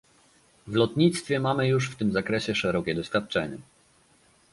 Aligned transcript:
W 0.67 0.73
lotnictwie 0.75 1.39
mamy 1.39 1.67
już 1.67 1.89
w 1.89 1.95
tym 1.95 2.11
zakresie 2.11 2.55
szerokie 2.55 2.95
doświadczenie 2.95 3.57